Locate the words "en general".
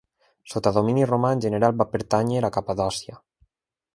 1.35-1.77